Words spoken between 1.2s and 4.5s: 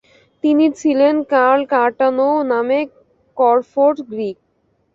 ক্যাল কার্টানৌ নামে করফোর গ্রীক।